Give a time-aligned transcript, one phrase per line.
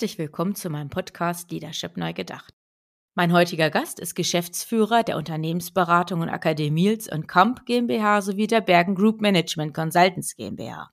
[0.00, 2.54] Herzlich willkommen zu meinem Podcast Leadership Neu Gedacht.
[3.14, 8.94] Mein heutiger Gast ist Geschäftsführer der Unternehmensberatung und Akademie Mills Kamp GmbH sowie der Bergen
[8.94, 10.90] Group Management Consultants GmbH.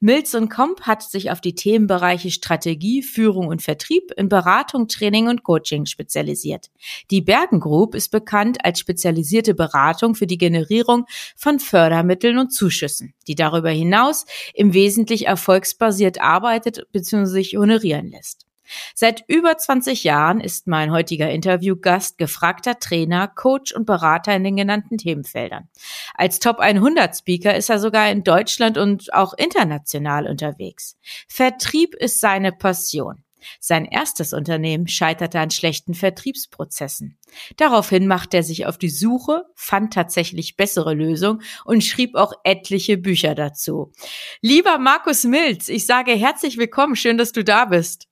[0.00, 5.42] Mills Kamp hat sich auf die Themenbereiche Strategie, Führung und Vertrieb in Beratung, Training und
[5.42, 6.70] Coaching spezialisiert.
[7.10, 13.14] Die Bergen Group ist bekannt als spezialisierte Beratung für die Generierung von Fördermitteln und Zuschüssen,
[13.26, 17.26] die darüber hinaus im Wesentlichen erfolgsbasiert arbeitet bzw.
[17.26, 18.47] sich honorieren lässt.
[18.94, 24.56] Seit über 20 Jahren ist mein heutiger Interviewgast gefragter Trainer, Coach und Berater in den
[24.56, 25.68] genannten Themenfeldern.
[26.14, 30.96] Als Top 100 Speaker ist er sogar in Deutschland und auch international unterwegs.
[31.28, 33.24] Vertrieb ist seine Passion.
[33.60, 37.18] Sein erstes Unternehmen scheiterte an schlechten Vertriebsprozessen.
[37.56, 42.98] Daraufhin machte er sich auf die Suche, fand tatsächlich bessere Lösungen und schrieb auch etliche
[42.98, 43.92] Bücher dazu.
[44.40, 48.07] Lieber Markus Milz, ich sage herzlich willkommen, schön, dass du da bist.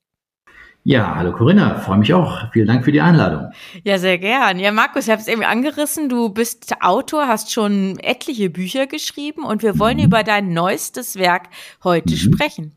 [0.89, 2.53] Ja, hallo Corinna, freue mich auch.
[2.53, 3.51] Vielen Dank für die Einladung.
[3.83, 4.61] Ja, sehr gern.
[4.61, 6.09] Ja, Markus, ich habe es eben angerissen.
[6.09, 10.05] Du bist Autor, hast schon etliche Bücher geschrieben und wir wollen mhm.
[10.05, 11.49] über dein neuestes Werk
[11.83, 12.19] heute mhm.
[12.19, 12.76] sprechen.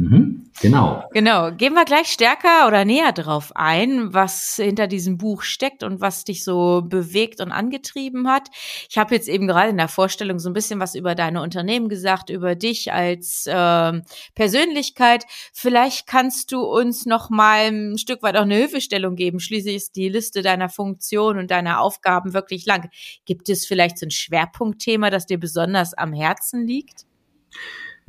[0.00, 1.02] Mhm, genau.
[1.12, 1.50] Genau.
[1.50, 6.22] Gehen wir gleich stärker oder näher drauf ein, was hinter diesem Buch steckt und was
[6.22, 8.48] dich so bewegt und angetrieben hat.
[8.88, 11.88] Ich habe jetzt eben gerade in der Vorstellung so ein bisschen was über deine Unternehmen
[11.88, 14.00] gesagt, über dich als äh,
[14.36, 15.24] Persönlichkeit.
[15.52, 19.40] Vielleicht kannst du uns noch mal ein Stück weit auch eine Hilfestellung geben.
[19.40, 22.88] Schließlich ist die Liste deiner Funktionen und deiner Aufgaben wirklich lang.
[23.24, 27.04] Gibt es vielleicht so ein Schwerpunktthema, das dir besonders am Herzen liegt?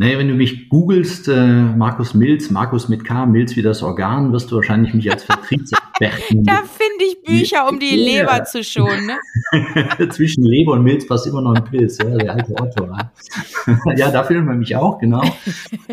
[0.02, 4.32] Naja, wenn du mich googelst, äh, Markus Milz, Markus mit K, Milz wie das Organ,
[4.32, 6.44] wirst du wahrscheinlich mich als Vertriebsexperten.
[6.46, 8.22] da finde ich Bücher, um die ja.
[8.22, 9.08] Leber zu schonen.
[9.08, 10.10] Ne?
[10.10, 12.86] Zwischen Leber und Milz passt immer noch ein Pilz, ja, der alte Otto.
[12.86, 13.12] Ja,
[13.98, 15.22] ja da findet man mich auch, genau.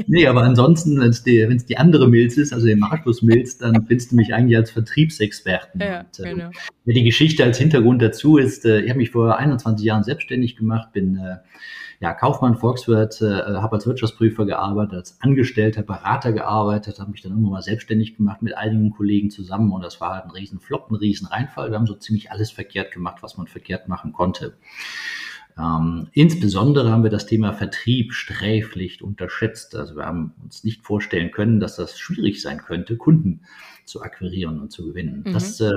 [0.06, 3.86] Nee, aber ansonsten, wenn es die, die andere Milz ist, also der Markus Milz, dann
[3.88, 5.80] findest du mich eigentlich als Vertriebsexperten.
[5.80, 6.50] Ja, und, äh, genau.
[6.84, 10.92] Die Geschichte als Hintergrund dazu ist, äh, ich habe mich vor 21 Jahren selbstständig gemacht,
[10.92, 11.38] bin äh,
[12.00, 17.32] ja, Kaufmann, Volkswirt, äh, habe als Wirtschaftsprüfer gearbeitet, als Angestellter, Berater gearbeitet, habe mich dann
[17.32, 20.90] irgendwann mal selbstständig gemacht mit einigen Kollegen zusammen und das war halt ein riesen Flop,
[20.90, 21.70] ein riesen Reinfall.
[21.70, 24.54] Wir haben so ziemlich alles verkehrt gemacht, was man verkehrt machen konnte.
[25.58, 29.74] Ähm, insbesondere haben wir das Thema Vertrieb sträflich unterschätzt.
[29.74, 33.40] Also wir haben uns nicht vorstellen können, dass das schwierig sein könnte, Kunden
[33.86, 35.22] zu akquirieren und zu gewinnen.
[35.24, 35.32] Mhm.
[35.32, 35.72] Das, äh,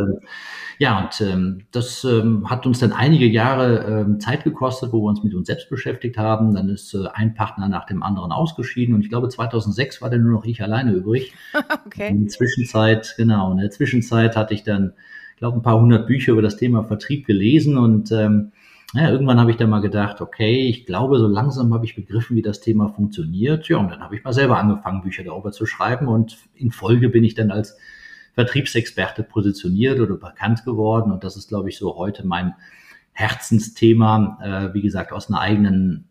[0.80, 5.10] ja, und ähm, das ähm, hat uns dann einige Jahre ähm, Zeit gekostet, wo wir
[5.10, 6.54] uns mit uns selbst beschäftigt haben.
[6.56, 10.24] Dann ist äh, ein Partner nach dem anderen ausgeschieden und ich glaube 2006 war dann
[10.24, 11.34] nur noch ich alleine übrig.
[11.86, 12.10] okay.
[12.10, 14.94] In der Zwischenzeit, genau, in der Zwischenzeit hatte ich dann,
[15.38, 18.52] glaube ein paar hundert Bücher über das Thema Vertrieb gelesen und ähm,
[18.94, 22.36] ja, irgendwann habe ich dann mal gedacht, okay, ich glaube, so langsam habe ich begriffen,
[22.36, 23.68] wie das Thema funktioniert.
[23.68, 26.08] Ja, und dann habe ich mal selber angefangen, Bücher darüber zu schreiben.
[26.08, 27.78] Und in Folge bin ich dann als
[28.34, 31.12] Vertriebsexperte positioniert oder bekannt geworden.
[31.12, 32.56] Und das ist, glaube ich, so heute mein
[33.12, 36.06] Herzensthema, äh, wie gesagt, aus einer eigenen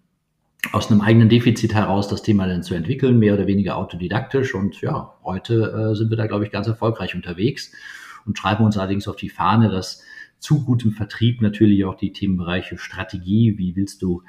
[0.72, 4.54] aus einem eigenen Defizit heraus das Thema dann zu entwickeln, mehr oder weniger autodidaktisch.
[4.54, 7.72] Und ja, heute äh, sind wir da, glaube ich, ganz erfolgreich unterwegs
[8.26, 10.02] und schreiben uns allerdings auf die Fahne, dass
[10.38, 14.22] zu gutem Vertrieb natürlich auch die Themenbereiche Strategie, wie willst du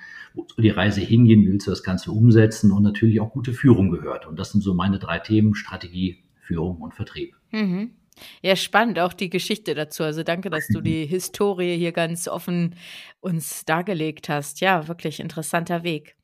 [0.58, 4.28] die Reise hingehen, wie willst du das Ganze umsetzen und natürlich auch gute Führung gehört.
[4.28, 7.36] Und das sind so meine drei Themen, Strategie, Führung und Vertrieb.
[7.52, 7.92] Mhm.
[8.42, 10.04] Ja, spannend auch die Geschichte dazu.
[10.04, 12.76] Also danke, dass du die Historie hier ganz offen
[13.22, 14.60] uns dargelegt hast.
[14.60, 16.18] Ja, wirklich interessanter Weg.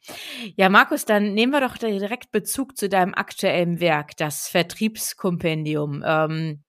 [0.57, 6.03] Ja, Markus, dann nehmen wir doch direkt Bezug zu deinem aktuellen Werk, das Vertriebskompendium.
[6.05, 6.64] Ähm,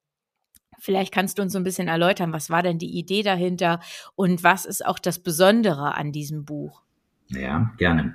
[0.87, 3.81] vielleicht kannst du uns so ein bisschen erläutern, was war denn die Idee dahinter
[4.15, 6.83] und was ist auch das Besondere an diesem Buch?
[7.29, 8.15] Ja, gerne.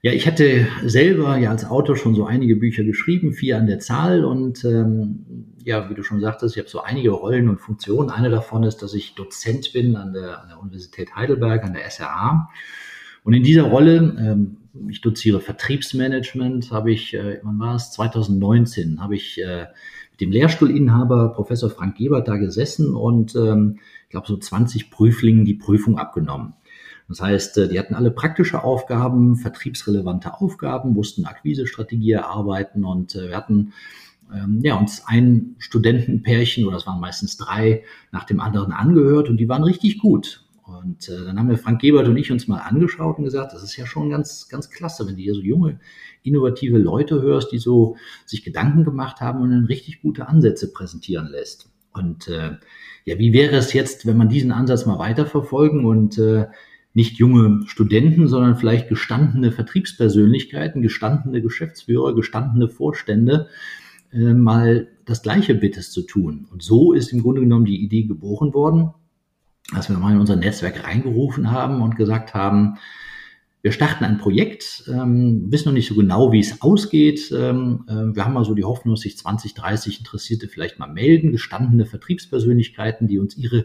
[0.00, 3.80] Ja, ich hatte selber ja als Autor schon so einige Bücher geschrieben, vier an der
[3.80, 8.10] Zahl und ähm, ja, wie du schon sagtest, ich habe so einige Rollen und Funktionen.
[8.10, 11.88] Eine davon ist, dass ich Dozent bin an der, an der Universität Heidelberg, an der
[11.90, 12.50] SRA.
[13.24, 14.56] Und in dieser Rolle, ähm,
[14.88, 19.66] ich doziere Vertriebsmanagement, habe ich, äh, wann war es, 2019, habe ich äh,
[20.14, 25.44] mit dem Lehrstuhlinhaber Professor Frank Gebert da gesessen und ähm, ich glaube so 20 Prüflingen
[25.44, 26.54] die Prüfung abgenommen.
[27.08, 33.30] Das heißt, äh, die hatten alle praktische Aufgaben, vertriebsrelevante Aufgaben, mussten Akquisestrategie erarbeiten und äh,
[33.30, 33.72] wir hatten
[34.32, 37.82] ähm, ja, uns ein Studentenpärchen, oder es waren meistens drei,
[38.12, 40.44] nach dem anderen angehört und die waren richtig gut.
[40.66, 43.62] Und äh, dann haben wir Frank Gebert und ich uns mal angeschaut und gesagt, das
[43.62, 45.78] ist ja schon ganz, ganz klasse, wenn du hier so junge,
[46.22, 51.28] innovative Leute hörst, die so sich Gedanken gemacht haben und dann richtig gute Ansätze präsentieren
[51.28, 51.70] lässt.
[51.92, 52.52] Und äh,
[53.04, 56.46] ja, wie wäre es jetzt, wenn man diesen Ansatz mal weiterverfolgen und äh,
[56.94, 63.48] nicht junge Studenten, sondern vielleicht gestandene Vertriebspersönlichkeiten, gestandene Geschäftsführer, gestandene Vorstände
[64.12, 66.46] äh, mal das Gleiche bittest zu tun.
[66.50, 68.94] Und so ist im Grunde genommen die Idee geboren worden,
[69.72, 72.78] dass wir mal in unser Netzwerk reingerufen haben und gesagt haben,
[73.62, 77.32] wir starten ein Projekt, ähm, wissen noch nicht so genau, wie es ausgeht.
[77.34, 80.92] Ähm, äh, wir haben mal so die Hoffnung, dass sich 20, 30 Interessierte vielleicht mal
[80.92, 83.64] melden, gestandene Vertriebspersönlichkeiten, die uns ihre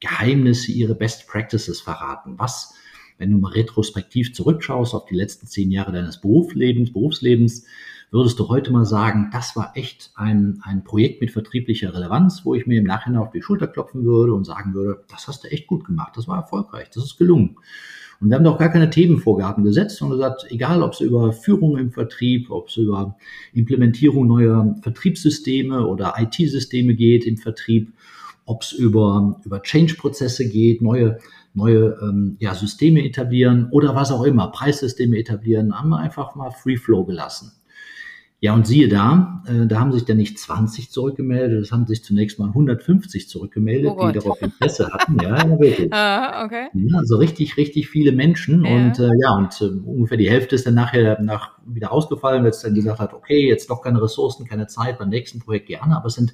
[0.00, 2.34] Geheimnisse, ihre Best Practices verraten.
[2.36, 2.74] Was,
[3.16, 7.64] wenn du mal retrospektiv zurückschaust auf die letzten zehn Jahre deines Berufslebens, Berufslebens,
[8.10, 12.54] würdest du heute mal sagen, das war echt ein, ein Projekt mit vertrieblicher Relevanz, wo
[12.54, 15.48] ich mir im Nachhinein auf die Schulter klopfen würde und sagen würde, das hast du
[15.50, 17.56] echt gut gemacht, das war erfolgreich, das ist gelungen.
[18.20, 21.76] Und wir haben doch gar keine Themenvorgaben gesetzt und gesagt, egal ob es über Führung
[21.76, 23.16] im Vertrieb, ob es über
[23.52, 27.92] Implementierung neuer Vertriebssysteme oder IT-Systeme geht im Vertrieb,
[28.44, 31.18] ob es über, über Change-Prozesse geht, neue,
[31.54, 36.50] neue ähm, ja, Systeme etablieren oder was auch immer, Preissysteme etablieren, haben wir einfach mal
[36.50, 37.52] Free Flow gelassen.
[38.40, 42.04] Ja, und siehe da, äh, da haben sich dann nicht 20 zurückgemeldet, es haben sich
[42.04, 45.16] zunächst mal 150 zurückgemeldet, oh die darauf Interesse hatten.
[45.20, 45.86] Ja, ja wirklich.
[45.86, 46.68] uh, okay.
[46.72, 48.64] Ja, also richtig, richtig viele Menschen.
[48.64, 48.76] Ja.
[48.76, 52.50] Und äh, ja, und äh, ungefähr die Hälfte ist dann nachher nach, wieder ausgefallen, weil
[52.50, 55.96] es dann gesagt hat, okay, jetzt doch keine Ressourcen, keine Zeit, beim nächsten Projekt gerne,
[55.96, 56.32] aber es sind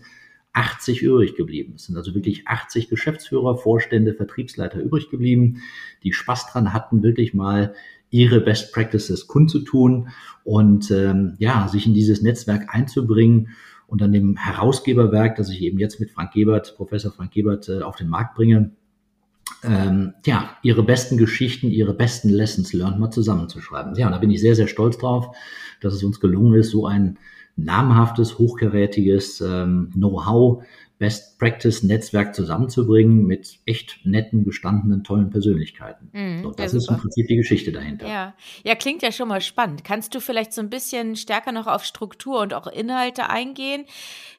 [0.52, 1.72] 80 übrig geblieben.
[1.76, 5.62] Es sind also wirklich 80 Geschäftsführer, Vorstände, Vertriebsleiter übrig geblieben,
[6.02, 7.74] die Spaß dran hatten, wirklich mal
[8.14, 10.10] ihre Best Practices kundzutun
[10.44, 13.48] und ähm, ja, sich in dieses Netzwerk einzubringen
[13.88, 17.82] und an dem Herausgeberwerk, das ich eben jetzt mit Frank Gebert, Professor Frank Gebert, äh,
[17.82, 18.70] auf den Markt bringe,
[19.64, 23.96] ähm, ja, ihre besten Geschichten, ihre besten Lessons learned mal zusammenzuschreiben.
[23.96, 25.36] Ja, und da bin ich sehr, sehr stolz drauf,
[25.80, 27.18] dass es uns gelungen ist, so ein
[27.56, 30.62] namhaftes, hochkarätiges ähm, Know-how,
[30.98, 36.08] Best Practice Netzwerk zusammenzubringen mit echt netten, gestandenen, tollen Persönlichkeiten.
[36.12, 38.06] Mm, so, das ja, ist im Prinzip die Geschichte dahinter.
[38.06, 38.34] Ja.
[38.62, 39.82] ja, klingt ja schon mal spannend.
[39.82, 43.86] Kannst du vielleicht so ein bisschen stärker noch auf Struktur und auch Inhalte eingehen?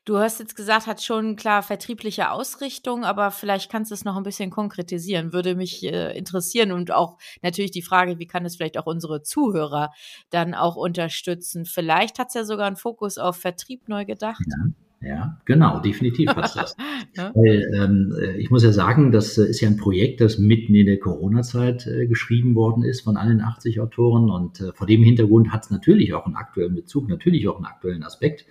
[0.06, 4.16] Du hast jetzt gesagt, hat schon klar vertriebliche Ausrichtung, aber vielleicht kannst du es noch
[4.16, 5.34] ein bisschen konkretisieren.
[5.34, 9.24] Würde mich äh, interessieren und auch natürlich die Frage, wie kann es vielleicht auch unsere
[9.24, 9.92] Zuhörer
[10.30, 11.66] dann auch unterstützen?
[11.66, 14.44] Vielleicht hat es ja sogar einen Fokus auf Vertrieb neu gedacht.
[14.48, 14.85] Ja.
[15.02, 16.76] Ja, genau, definitiv passt das.
[17.16, 17.32] ja.
[17.36, 20.74] Weil, ähm, äh, ich muss ja sagen, das äh, ist ja ein Projekt, das mitten
[20.74, 24.30] in der Corona-Zeit äh, geschrieben worden ist von allen 80 Autoren.
[24.30, 27.66] Und äh, vor dem Hintergrund hat es natürlich auch einen aktuellen Bezug, natürlich auch einen
[27.66, 28.46] aktuellen Aspekt.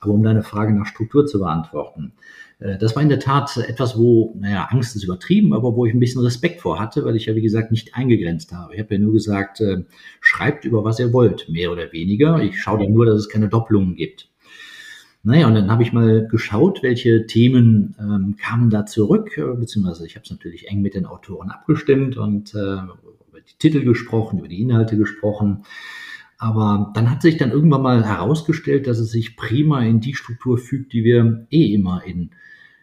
[0.00, 2.14] Aber um deine Frage nach Struktur zu beantworten,
[2.58, 5.94] äh, das war in der Tat etwas, wo, naja, Angst ist übertrieben, aber wo ich
[5.94, 8.74] ein bisschen Respekt vor hatte, weil ich ja, wie gesagt, nicht eingegrenzt habe.
[8.74, 9.84] Ich habe ja nur gesagt, äh,
[10.20, 12.42] schreibt über was ihr wollt, mehr oder weniger.
[12.42, 14.31] Ich schaue dann nur, dass es keine Doppelungen gibt.
[15.24, 20.04] Naja, und dann habe ich mal geschaut, welche Themen ähm, kamen da zurück, äh, beziehungsweise
[20.04, 24.40] ich habe es natürlich eng mit den Autoren abgestimmt und äh, über die Titel gesprochen,
[24.40, 25.64] über die Inhalte gesprochen.
[26.38, 30.58] Aber dann hat sich dann irgendwann mal herausgestellt, dass es sich prima in die Struktur
[30.58, 32.30] fügt, die wir eh immer in,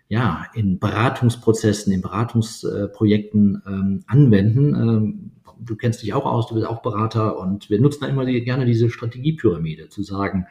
[0.08, 4.76] ja, in Beratungsprozessen, in Beratungsprojekten ähm, anwenden.
[4.76, 8.24] Ähm, du kennst dich auch aus, du bist auch Berater und wir nutzen da immer
[8.24, 10.46] die, gerne diese Strategiepyramide, zu sagen,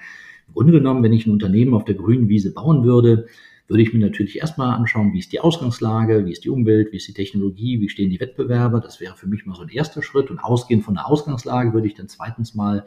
[0.49, 3.26] im Grunde genommen, wenn ich ein Unternehmen auf der grünen Wiese bauen würde,
[3.69, 6.97] würde ich mir natürlich erstmal anschauen, wie ist die Ausgangslage, wie ist die Umwelt, wie
[6.97, 8.81] ist die Technologie, wie stehen die Wettbewerber.
[8.81, 10.31] Das wäre für mich mal so ein erster Schritt.
[10.31, 12.87] Und ausgehend von der Ausgangslage würde ich dann zweitens mal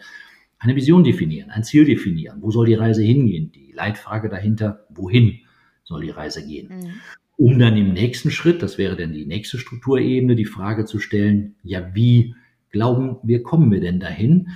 [0.58, 2.38] eine Vision definieren, ein Ziel definieren.
[2.41, 3.51] Wo soll die Reise hingehen?
[3.51, 5.39] Die Leitfrage dahinter, wohin
[5.84, 6.70] soll die Reise gehen?
[6.70, 6.91] Mhm.
[7.38, 11.56] Um dann im nächsten Schritt, das wäre dann die nächste Strukturebene, die Frage zu stellen,
[11.63, 12.36] ja, wie
[12.72, 14.50] glauben wir, kommen wir denn dahin?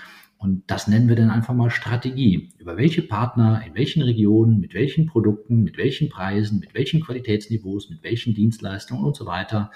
[0.45, 2.51] Und das nennen wir dann einfach mal Strategie.
[2.59, 7.89] Über welche Partner, in welchen Regionen, mit welchen Produkten, mit welchen Preisen, mit welchen Qualitätsniveaus,
[7.89, 9.71] mit welchen Dienstleistungen und so weiter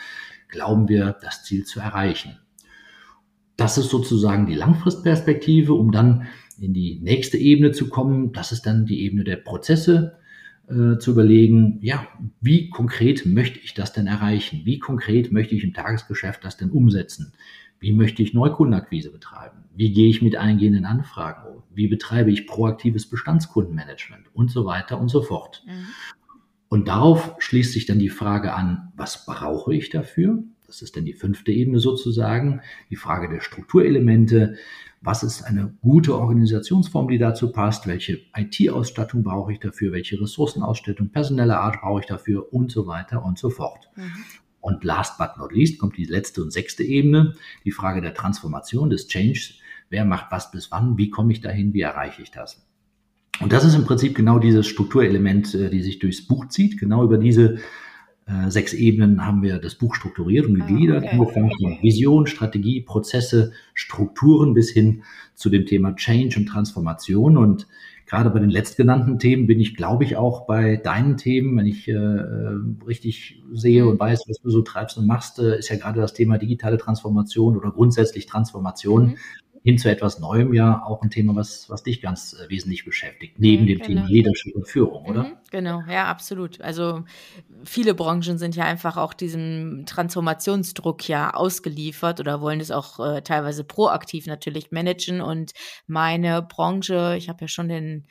[0.48, 2.38] glauben wir, das Ziel zu erreichen.
[3.58, 6.28] Das ist sozusagen die Langfristperspektive, um dann
[6.60, 8.32] in die nächste Ebene zu kommen.
[8.32, 10.20] Das ist dann die Ebene der Prozesse,
[10.68, 12.08] äh, zu überlegen, ja,
[12.42, 14.62] wie konkret möchte ich das denn erreichen?
[14.66, 17.34] Wie konkret möchte ich im Tagesgeschäft das denn umsetzen?
[17.80, 19.64] Wie möchte ich Neukundenakquise betreiben?
[19.76, 21.64] Wie gehe ich mit eingehenden Anfragen um?
[21.74, 25.64] Wie betreibe ich proaktives Bestandskundenmanagement und so weiter und so fort?
[25.66, 25.88] Mhm.
[26.68, 30.44] Und darauf schließt sich dann die Frage an, was brauche ich dafür?
[30.68, 34.56] Das ist dann die fünfte Ebene sozusagen, die Frage der Strukturelemente.
[35.02, 37.88] Was ist eine gute Organisationsform, die dazu passt?
[37.88, 39.94] Welche IT-Ausstattung brauche ich dafür?
[39.94, 42.54] Welche Ressourcenausstattung, personelle Art brauche ich dafür?
[42.54, 43.90] Und so weiter und so fort.
[43.96, 44.12] Mhm.
[44.62, 47.36] Und last but not least kommt die letzte und sechste Ebene,
[47.66, 49.54] die Frage der Transformation, des Change.
[49.90, 50.98] Wer macht was bis wann?
[50.98, 51.74] Wie komme ich dahin?
[51.74, 52.66] Wie erreiche ich das?
[53.40, 56.78] Und das ist im Prinzip genau dieses Strukturelement, äh, die sich durchs Buch zieht.
[56.78, 57.60] Genau über diese
[58.26, 61.14] äh, sechs Ebenen haben wir das Buch strukturiert und ah, gegliedert, okay.
[61.14, 65.04] angefangen von Vision, Strategie, Prozesse, Strukturen bis hin
[65.36, 67.38] zu dem Thema Change und Transformation.
[67.38, 67.68] Und
[68.10, 71.88] gerade bei den letztgenannten Themen bin ich, glaube ich, auch bei deinen Themen, wenn ich
[71.88, 74.00] äh, richtig sehe und mhm.
[74.00, 77.56] weiß, was du so treibst und machst, äh, ist ja gerade das Thema digitale Transformation
[77.56, 79.18] oder grundsätzlich Transformation mhm
[79.70, 83.40] hin zu etwas Neuem ja auch ein Thema, was, was dich ganz äh, wesentlich beschäftigt,
[83.40, 83.88] neben mhm, dem genau.
[83.88, 85.24] Thema Leadership und Führung, oder?
[85.24, 86.60] Mhm, genau, ja, absolut.
[86.62, 87.04] Also
[87.64, 93.22] viele Branchen sind ja einfach auch diesem Transformationsdruck ja ausgeliefert oder wollen es auch äh,
[93.22, 95.22] teilweise proaktiv natürlich managen.
[95.22, 95.52] Und
[95.86, 98.08] meine Branche, ich habe ja schon den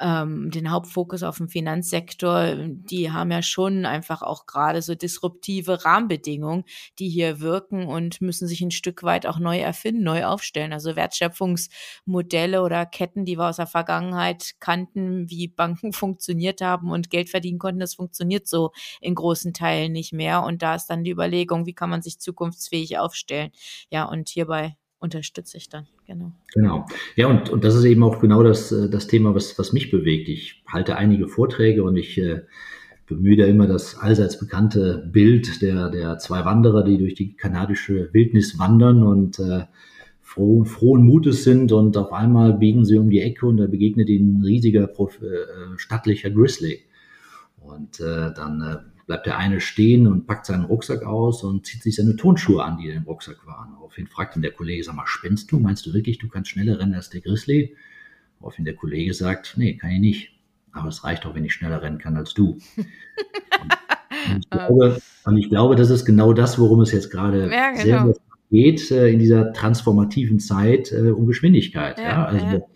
[0.00, 5.84] ähm, den Hauptfokus auf dem Finanzsektor, die haben ja schon einfach auch gerade so disruptive
[5.84, 6.64] Rahmenbedingungen,
[6.98, 10.72] die hier wirken und müssen sich ein Stück weit auch neu erfinden, neu aufstellen.
[10.72, 17.10] Also Wertschöpfungsmodelle oder Ketten, die wir aus der Vergangenheit kannten, wie Banken funktioniert haben und
[17.10, 20.42] Geld verdienen konnten, das funktioniert so in großen Teilen nicht mehr.
[20.42, 23.50] Und da ist dann die Überlegung, wie kann man sich zukunftsfähig aufstellen?
[23.90, 26.32] Ja, und hierbei unterstütze ich dann, genau.
[26.54, 26.86] Genau.
[27.16, 29.90] Ja, und, und das ist eben auch genau das, äh, das Thema, was, was mich
[29.90, 30.28] bewegt.
[30.28, 32.42] Ich halte einige Vorträge und ich äh,
[33.06, 38.12] bemühe da immer das allseits bekannte Bild der, der zwei Wanderer, die durch die kanadische
[38.12, 39.64] Wildnis wandern und äh,
[40.20, 44.08] froh, frohen Mutes sind und auf einmal biegen sie um die Ecke und da begegnet
[44.08, 46.80] ihnen ein riesiger, äh, stattlicher Grizzly.
[47.60, 48.76] Und äh, dann äh,
[49.10, 52.78] bleibt der eine stehen und packt seinen Rucksack aus und zieht sich seine Tonschuhe an,
[52.78, 53.74] die in dem Rucksack waren.
[53.76, 55.58] Woraufhin fragt ihn der Kollege, sag mal, spinnst du?
[55.58, 57.74] Meinst du wirklich, du kannst schneller rennen als der Grizzly?
[58.38, 60.38] Woraufhin der Kollege sagt, nee, kann ich nicht.
[60.70, 62.60] Aber es reicht auch, wenn ich schneller rennen kann als du.
[62.76, 67.72] und, ich glaube, und ich glaube, das ist genau das, worum es jetzt gerade ja,
[67.72, 67.82] genau.
[67.82, 68.14] sehr,
[68.52, 71.98] geht äh, in dieser transformativen Zeit äh, um Geschwindigkeit.
[71.98, 72.24] Ja, ja?
[72.26, 72.68] Also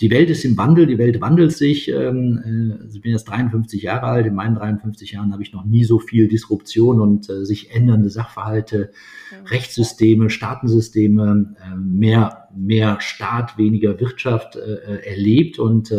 [0.00, 1.88] die Welt ist im Wandel, die Welt wandelt sich.
[1.88, 5.64] Ähm, äh, ich bin jetzt 53 Jahre alt, in meinen 53 Jahren habe ich noch
[5.64, 8.90] nie so viel Disruption und äh, sich ändernde Sachverhalte,
[9.32, 9.38] ja.
[9.50, 15.58] Rechtssysteme, Staatensysteme, äh, mehr, mehr Staat, weniger Wirtschaft erlebt.
[15.58, 15.90] Und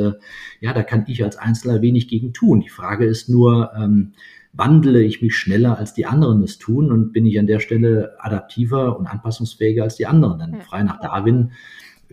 [0.61, 2.61] ja, da kann ich als Einzelner wenig gegen tun.
[2.61, 4.13] Die Frage ist nur, ähm,
[4.53, 8.15] wandle ich mich schneller als die anderen es tun und bin ich an der Stelle
[8.19, 10.39] adaptiver und anpassungsfähiger als die anderen.
[10.39, 11.51] Denn frei nach Darwin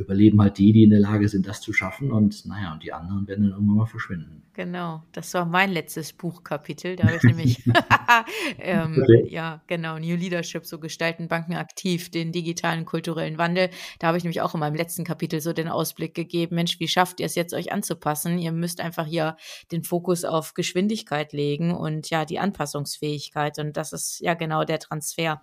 [0.00, 2.11] überleben halt die, die in der Lage sind, das zu schaffen.
[2.11, 4.42] Und naja, und die anderen werden dann irgendwann mal verschwinden.
[4.52, 6.97] Genau, das war mein letztes Buchkapitel.
[6.97, 7.62] Da habe ich nämlich,
[8.59, 9.26] ähm, okay.
[9.30, 13.71] ja, genau, New Leadership, so gestalten Banken aktiv, den digitalen kulturellen Wandel.
[13.99, 16.88] Da habe ich nämlich auch in meinem letzten Kapitel so den Ausblick gegeben, Mensch, wie
[16.88, 18.38] schafft ihr es jetzt, euch anzupassen?
[18.38, 19.37] Ihr müsst einfach hier
[19.71, 23.59] den Fokus auf Geschwindigkeit legen und ja, die Anpassungsfähigkeit.
[23.59, 25.42] Und das ist ja genau der Transfer.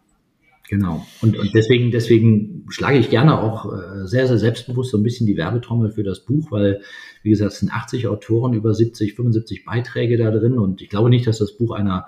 [0.69, 1.05] Genau.
[1.21, 5.25] Und, und deswegen, deswegen schlage ich gerne auch äh, sehr, sehr selbstbewusst so ein bisschen
[5.25, 6.81] die Werbetrommel für das Buch, weil,
[7.23, 11.09] wie gesagt, es sind 80 Autoren, über 70, 75 Beiträge da drin und ich glaube
[11.09, 12.07] nicht, dass das Buch einer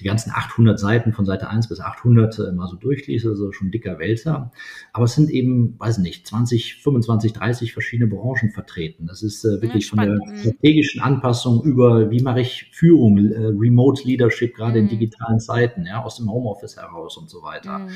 [0.00, 3.70] die ganzen 800 Seiten von Seite 1 bis 800 äh, mal so durchliest, also schon
[3.70, 4.50] dicker Wälzer.
[4.92, 9.06] Aber es sind eben, weiß nicht, 20, 25, 30 verschiedene Branchen vertreten.
[9.06, 10.36] Das ist äh, wirklich ja, von der mhm.
[10.38, 14.88] strategischen Anpassung über, wie mache ich Führung, äh, Remote Leadership, gerade mhm.
[14.88, 17.78] in digitalen Zeiten, ja, aus dem Homeoffice heraus und so weiter.
[17.78, 17.90] Mhm.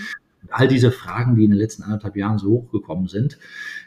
[0.50, 3.38] all diese Fragen, die in den letzten anderthalb Jahren so hochgekommen sind,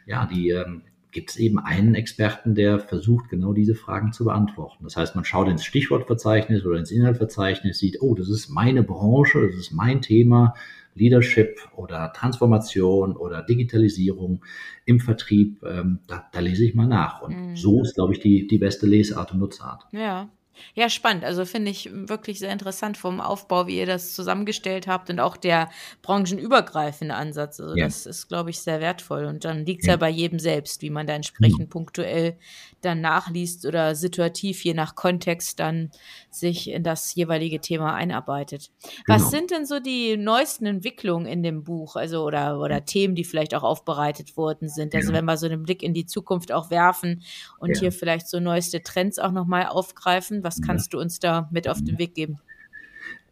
[0.05, 4.83] ja, die, ähm, gibt es eben einen Experten, der versucht, genau diese Fragen zu beantworten.
[4.83, 9.47] Das heißt, man schaut ins Stichwortverzeichnis oder ins Inhaltverzeichnis, sieht, oh, das ist meine Branche,
[9.47, 10.55] das ist mein Thema,
[10.95, 14.43] Leadership oder Transformation oder Digitalisierung
[14.85, 17.21] im Vertrieb, ähm, da, da, lese ich mal nach.
[17.21, 17.55] Und mhm.
[17.55, 19.87] so ist, glaube ich, die, die beste Lesart und Nutzart.
[19.91, 20.29] Ja,
[20.75, 21.23] ja, spannend.
[21.23, 25.37] Also finde ich wirklich sehr interessant vom Aufbau, wie ihr das zusammengestellt habt und auch
[25.37, 25.69] der
[26.01, 27.59] branchenübergreifende Ansatz.
[27.59, 27.85] Also ja.
[27.85, 29.25] das ist, glaube ich, sehr wertvoll.
[29.25, 29.93] Und dann liegt es ja.
[29.93, 29.97] ja.
[29.97, 31.69] bei jedem selbst, wie man da entsprechend mhm.
[31.69, 32.37] punktuell
[32.81, 35.91] dann nachliest oder situativ, je nach Kontext, dann
[36.29, 38.71] sich in das jeweilige Thema einarbeitet.
[39.05, 39.17] Genau.
[39.19, 41.95] Was sind denn so die neuesten Entwicklungen in dem Buch?
[41.95, 44.93] Also oder, oder Themen, die vielleicht auch aufbereitet worden sind?
[44.95, 45.17] Also ja.
[45.17, 47.23] wenn wir so einen Blick in die Zukunft auch werfen
[47.57, 51.67] und hier vielleicht so neueste Trends auch nochmal aufgreifen was kannst du uns da mit
[51.67, 52.39] auf den Weg geben?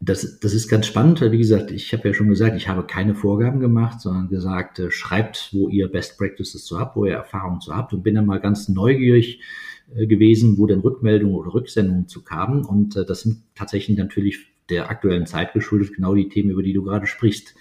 [0.00, 2.84] Das, das ist ganz spannend, weil wie gesagt, ich habe ja schon gesagt, ich habe
[2.84, 7.12] keine Vorgaben gemacht, sondern gesagt, äh, schreibt, wo ihr Best Practices zu habt, wo ihr
[7.12, 9.40] Erfahrungen zu habt und bin dann mal ganz neugierig
[9.94, 14.46] äh, gewesen, wo denn Rückmeldungen oder Rücksendungen zu kamen und äh, das sind tatsächlich natürlich
[14.70, 17.54] der aktuellen Zeit geschuldet genau die Themen, über die du gerade sprichst.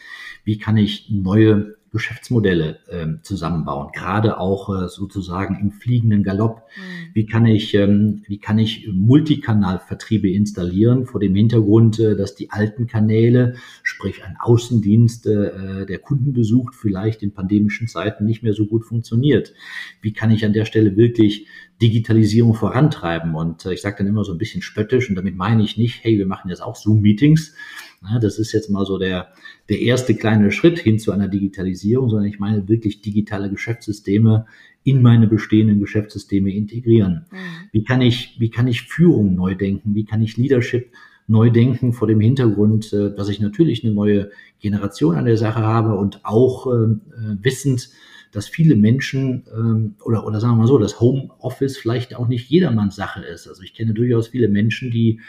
[0.43, 6.63] Wie kann ich neue Geschäftsmodelle ähm, zusammenbauen, gerade auch äh, sozusagen im fliegenden Galopp.
[6.77, 7.13] Mhm.
[7.13, 12.49] Wie kann ich, ähm, wie kann ich Multikanalvertriebe installieren vor dem Hintergrund, äh, dass die
[12.49, 18.53] alten Kanäle, sprich ein Außendienst, äh, der Kunden besucht, vielleicht in pandemischen Zeiten nicht mehr
[18.53, 19.53] so gut funktioniert?
[20.01, 21.47] Wie kann ich an der Stelle wirklich
[21.81, 23.35] Digitalisierung vorantreiben?
[23.35, 26.05] Und äh, ich sage dann immer so ein bisschen spöttisch und damit meine ich nicht,
[26.05, 27.53] hey, wir machen jetzt auch Zoom-Meetings,
[28.19, 29.29] das ist jetzt mal so der,
[29.69, 34.45] der erste kleine Schritt hin zu einer Digitalisierung, sondern ich meine wirklich digitale Geschäftssysteme
[34.83, 37.25] in meine bestehenden Geschäftssysteme integrieren.
[37.31, 37.37] Mhm.
[37.71, 39.93] Wie kann ich, wie kann ich Führung neu denken?
[39.93, 40.91] Wie kann ich Leadership
[41.27, 45.61] neu denken vor dem Hintergrund, äh, dass ich natürlich eine neue Generation an der Sache
[45.61, 46.97] habe und auch äh, äh,
[47.41, 47.89] wissend,
[48.31, 52.49] dass viele Menschen ähm, oder, oder sagen wir mal so, dass Homeoffice vielleicht auch nicht
[52.49, 53.47] jedermanns Sache ist.
[53.47, 55.19] Also ich kenne durchaus viele Menschen, die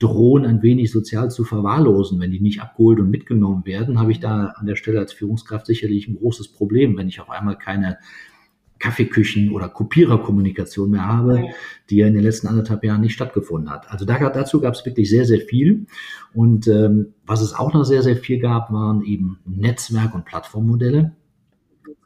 [0.00, 2.18] drohen, ein wenig sozial zu verwahrlosen.
[2.18, 5.66] Wenn die nicht abgeholt und mitgenommen werden, habe ich da an der Stelle als Führungskraft
[5.66, 7.98] sicherlich ein großes Problem, wenn ich auf einmal keine
[8.80, 11.44] Kaffeeküchen oder Kopiererkommunikation mehr habe,
[11.90, 13.90] die ja in den letzten anderthalb Jahren nicht stattgefunden hat.
[13.90, 15.86] Also da, dazu gab es wirklich sehr, sehr viel.
[16.32, 21.14] Und ähm, was es auch noch sehr, sehr viel gab, waren eben Netzwerk- und Plattformmodelle.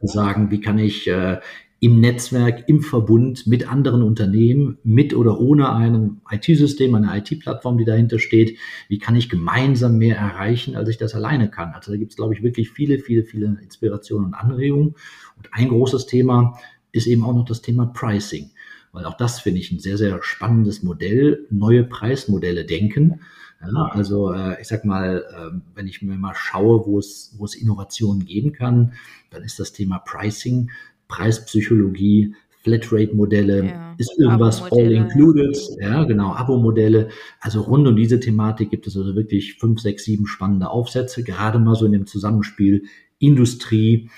[0.01, 1.39] Sagen, wie kann ich äh,
[1.85, 7.85] im Netzwerk, im Verbund mit anderen Unternehmen, mit oder ohne einem IT-System, eine IT-Plattform, die
[7.85, 8.57] dahinter steht.
[8.88, 11.75] Wie kann ich gemeinsam mehr erreichen, als ich das alleine kann?
[11.75, 14.95] Also da gibt es, glaube ich, wirklich viele, viele, viele Inspirationen und Anregungen.
[15.37, 16.59] Und ein großes Thema
[16.93, 18.53] ist eben auch noch das Thema Pricing,
[18.93, 23.21] weil auch das finde ich ein sehr, sehr spannendes Modell, neue Preismodelle denken.
[23.61, 27.45] Ja, also äh, ich sag mal, äh, wenn ich mir mal schaue, wo es, wo
[27.45, 28.95] es Innovationen geben kann,
[29.31, 30.71] dann ist das Thema Pricing
[31.09, 37.09] Preispsychologie, Flatrate-Modelle, ja, ist irgendwas all included, ja, genau, Abo-Modelle.
[37.41, 41.59] Also rund um diese Thematik gibt es also wirklich fünf, sechs, sieben spannende Aufsätze, gerade
[41.59, 42.85] mal so in dem Zusammenspiel
[43.19, 44.11] Industrie,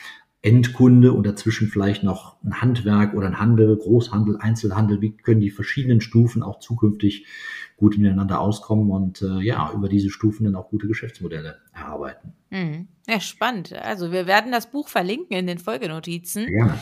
[0.46, 5.00] Endkunde und dazwischen vielleicht noch ein Handwerk oder ein Handel, Großhandel, Einzelhandel.
[5.00, 7.26] Wie können die verschiedenen Stufen auch zukünftig
[7.76, 12.32] gut miteinander auskommen und äh, ja, über diese Stufen dann auch gute Geschäftsmodelle erarbeiten.
[12.50, 12.88] Mhm.
[13.08, 13.72] Ja, spannend.
[13.74, 16.46] Also wir werden das Buch verlinken in den Folgenotizen.
[16.50, 16.78] Ja.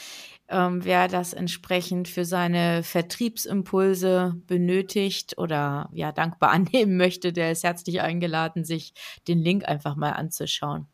[0.51, 7.65] Ähm, wer das entsprechend für seine Vertriebsimpulse benötigt oder ja dankbar annehmen möchte, der ist
[7.65, 8.93] herzlich eingeladen, sich
[9.27, 10.87] den Link einfach mal anzuschauen.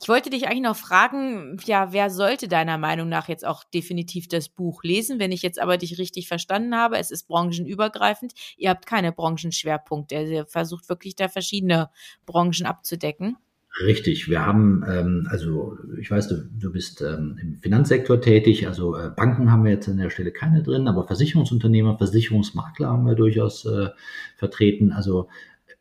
[0.00, 4.28] Ich wollte dich eigentlich noch fragen, ja, wer sollte deiner Meinung nach jetzt auch definitiv
[4.28, 5.18] das Buch lesen?
[5.18, 8.34] Wenn ich jetzt aber dich richtig verstanden habe, es ist branchenübergreifend.
[8.58, 10.20] Ihr habt keine Branchenschwerpunkte.
[10.20, 11.90] Ihr versucht wirklich da verschiedene
[12.26, 13.38] Branchen abzudecken.
[13.84, 18.96] Richtig, wir haben, ähm, also ich weiß, du, du bist ähm, im Finanzsektor tätig, also
[18.96, 23.14] äh, Banken haben wir jetzt an der Stelle keine drin, aber Versicherungsunternehmer, Versicherungsmakler haben wir
[23.14, 23.90] durchaus äh,
[24.36, 24.90] vertreten.
[24.92, 25.28] Also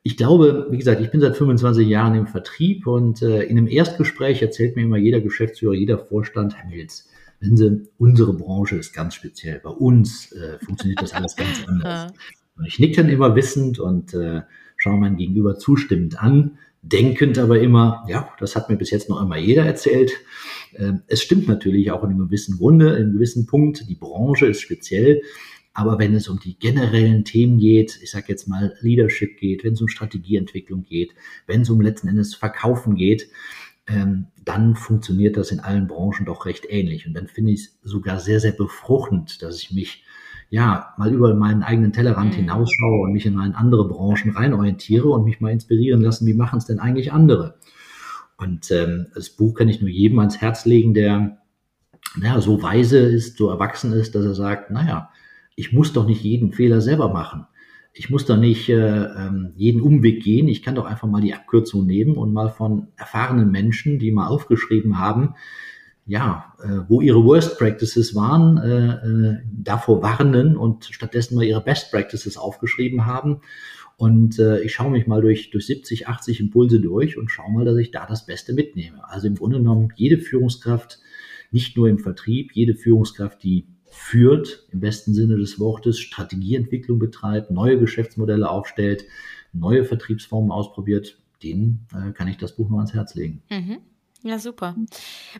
[0.04, 3.67] ich glaube, wie gesagt, ich bin seit 25 Jahren im Vertrieb und äh, in einem
[3.67, 8.93] Erstgespräch erzählt mir immer jeder Geschäftsführer, jeder Vorstand, Herr Mills, wissen Sie, unsere Branche ist
[8.93, 9.60] ganz speziell.
[9.60, 12.13] Bei uns äh, funktioniert das alles ganz anders.
[12.58, 14.41] Und ich nicke dann immer wissend und äh,
[14.78, 19.21] schaue mein Gegenüber zustimmend an denkend aber immer, ja, das hat mir bis jetzt noch
[19.21, 20.13] einmal jeder erzählt.
[20.75, 23.89] Ähm, es stimmt natürlich auch in einem gewissen Grunde, in einem gewissen Punkt.
[23.89, 25.21] Die Branche ist speziell.
[25.73, 29.73] Aber wenn es um die generellen Themen geht, ich sage jetzt mal Leadership geht, wenn
[29.73, 31.11] es um Strategieentwicklung geht,
[31.45, 33.29] wenn es um letzten Endes Verkaufen geht,
[33.87, 37.05] ähm, dann funktioniert das in allen Branchen doch recht ähnlich.
[37.05, 40.03] Und dann finde ich es sogar sehr, sehr befruchtend, dass ich mich
[40.49, 42.38] ja, mal über meinen eigenen Tellerrand mhm.
[42.38, 46.65] hinausschaue und mich in andere Branchen reinorientiere und mich mal inspirieren lassen, wie machen es
[46.65, 47.55] denn eigentlich andere?
[48.38, 51.38] Und ähm, das Buch kann ich nur jedem ans Herz legen, der
[52.15, 55.10] naja, so weise ist, so erwachsen ist, dass er sagt, naja,
[55.55, 57.45] ich muss doch nicht jeden Fehler selber machen.
[57.93, 60.47] Ich muss doch nicht äh, ähm, jeden Umweg gehen.
[60.47, 64.27] Ich kann doch einfach mal die Abkürzung nehmen und mal von erfahrenen Menschen, die mal
[64.27, 65.33] aufgeschrieben haben,
[66.05, 71.63] ja, äh, wo ihre Worst Practices waren, äh, äh, davor warnen und stattdessen mal ihre
[71.63, 73.41] Best Practices aufgeschrieben haben.
[73.97, 77.65] Und äh, ich schaue mich mal durch, durch 70, 80 Impulse durch und schaue mal,
[77.65, 79.10] dass ich da das Beste mitnehme.
[79.10, 80.99] Also im Grunde genommen jede Führungskraft,
[81.51, 87.49] nicht nur im Vertrieb, jede Führungskraft, die führt, im besten Sinne des Wortes, Strategieentwicklung betreibt,
[87.49, 89.06] neue Geschäftsmodelle aufstellt,
[89.51, 93.41] neue Vertriebsformen ausprobiert, denen äh, kann ich das Buch nur ans Herz legen.
[93.49, 93.80] Mhm.
[94.23, 94.75] Ja, super.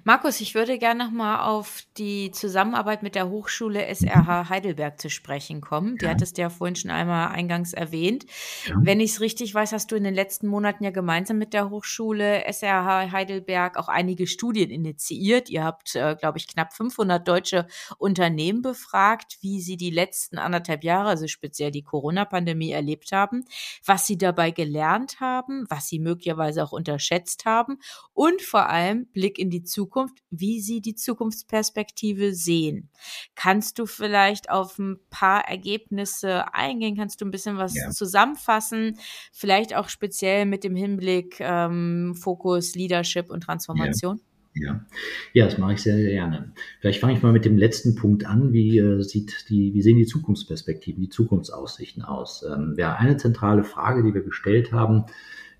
[0.04, 5.10] Markus, ich würde gerne noch mal auf die Zusammenarbeit mit der Hochschule SRH Heidelberg zu
[5.10, 5.98] sprechen kommen.
[5.98, 6.12] Die ja.
[6.12, 8.26] hattest du ja vorhin schon einmal eingangs erwähnt.
[8.68, 8.76] Ja.
[8.80, 11.72] Wenn ich es richtig weiß, hast du in den letzten Monaten ja gemeinsam mit der
[11.72, 15.50] Hochschule SRH Heidelberg auch einige Studien initiiert.
[15.50, 20.84] Ihr habt, äh, glaube ich, knapp 500 deutsche Unternehmen befragt, wie sie die letzten anderthalb
[20.84, 23.44] Jahre, also speziell die Corona-Pandemie, erlebt haben,
[23.84, 27.80] was sie dabei gelernt haben, was sie möglicherweise auch unterschätzt haben
[28.13, 28.77] und vor allem
[29.13, 32.90] Blick in die Zukunft, wie Sie die Zukunftsperspektive sehen.
[33.36, 36.96] Kannst du vielleicht auf ein paar Ergebnisse eingehen?
[36.96, 37.90] Kannst du ein bisschen was ja.
[37.90, 38.98] zusammenfassen?
[39.32, 44.18] Vielleicht auch speziell mit dem Hinblick ähm, Fokus Leadership und Transformation?
[44.18, 44.24] Ja.
[44.60, 44.86] Ja.
[45.34, 46.52] ja, das mache ich sehr, sehr gerne.
[46.80, 48.54] Vielleicht fange ich mal mit dem letzten Punkt an.
[48.54, 52.44] Wie, äh, sieht die, wie sehen die Zukunftsperspektiven, die Zukunftsaussichten aus?
[52.44, 55.06] Ähm, ja, eine zentrale Frage, die wir gestellt haben,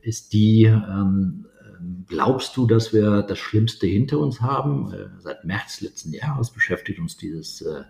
[0.01, 1.45] ist die, ähm,
[2.07, 4.93] glaubst du, dass wir das Schlimmste hinter uns haben?
[4.93, 7.83] Äh, seit März letzten Jahres beschäftigt uns dieses, äh,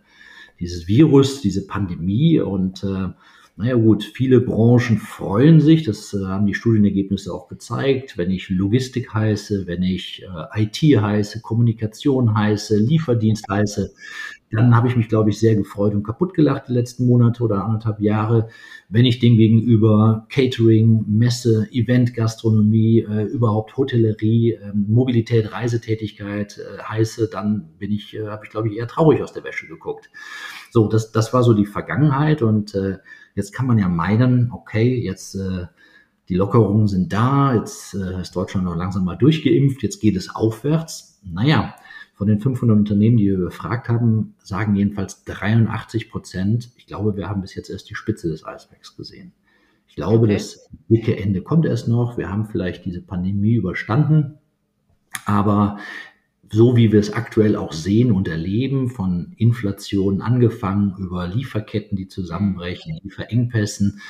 [0.60, 3.10] dieses Virus, diese Pandemie und äh,
[3.60, 8.16] naja gut, viele Branchen freuen sich, das haben die Studienergebnisse auch gezeigt.
[8.16, 10.24] Wenn ich Logistik heiße, wenn ich
[10.54, 13.96] IT heiße, Kommunikation heiße, Lieferdienst heiße,
[14.52, 17.66] dann habe ich mich, glaube ich, sehr gefreut und kaputt gelacht die letzten Monate oder
[17.66, 18.48] anderthalb Jahre.
[18.88, 26.82] Wenn ich dem gegenüber Catering, Messe, Event, Gastronomie, äh, überhaupt Hotellerie, äh, Mobilität, Reisetätigkeit äh,
[26.82, 30.10] heiße, dann bin ich, äh, habe ich, glaube ich, eher traurig aus der Wäsche geguckt.
[30.72, 33.00] So, das, das war so die Vergangenheit und äh,
[33.36, 35.66] jetzt kann man ja meinen, okay, jetzt äh,
[36.30, 40.34] die Lockerungen sind da, jetzt äh, ist Deutschland noch langsam mal durchgeimpft, jetzt geht es
[40.34, 41.20] aufwärts.
[41.24, 41.76] Naja,
[42.18, 47.30] von den 500 Unternehmen, die wir befragt haben, sagen jedenfalls 83 Prozent, ich glaube, wir
[47.30, 49.34] haben bis jetzt erst die Spitze des Eisbergs gesehen.
[49.88, 50.34] Ich glaube, okay.
[50.34, 52.18] das dicke Ende kommt erst noch.
[52.18, 54.40] Wir haben vielleicht diese Pandemie überstanden.
[55.26, 55.78] Aber
[56.52, 62.08] so wie wir es aktuell auch sehen und erleben, von Inflation angefangen über Lieferketten, die
[62.08, 64.02] zusammenbrechen, Lieferengpässen,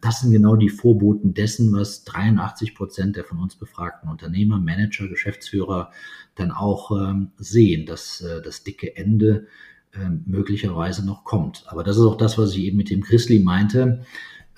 [0.00, 5.08] das sind genau die Vorboten dessen, was 83 Prozent der von uns befragten Unternehmer, Manager,
[5.08, 5.90] Geschäftsführer
[6.34, 9.46] dann auch ähm, sehen, dass äh, das dicke Ende
[9.94, 11.64] ähm, möglicherweise noch kommt.
[11.66, 14.04] Aber das ist auch das, was ich eben mit dem Chrisley meinte.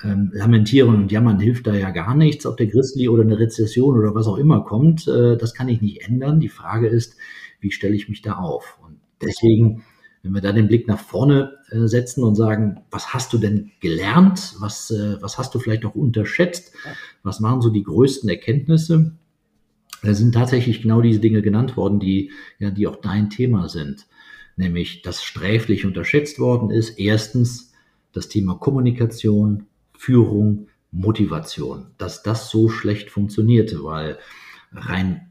[0.02, 4.14] lamentieren und jammern hilft da ja gar nichts, ob der Grizzly oder eine Rezession oder
[4.14, 5.08] was auch immer kommt.
[5.08, 6.40] Äh, das kann ich nicht ändern.
[6.40, 7.16] Die Frage ist,
[7.60, 8.78] wie stelle ich mich da auf?
[8.84, 9.82] Und deswegen
[10.26, 13.70] wenn wir da den Blick nach vorne äh, setzen und sagen, was hast du denn
[13.80, 14.56] gelernt?
[14.58, 16.72] Was, äh, was hast du vielleicht auch unterschätzt?
[17.22, 19.12] Was waren so die größten Erkenntnisse?
[20.02, 24.06] Da sind tatsächlich genau diese Dinge genannt worden, die, ja, die auch dein Thema sind.
[24.56, 26.98] Nämlich, dass sträflich unterschätzt worden ist.
[26.98, 27.72] Erstens
[28.12, 31.86] das Thema Kommunikation, Führung, Motivation.
[31.98, 34.18] Dass das so schlecht funktionierte, weil
[34.72, 35.25] rein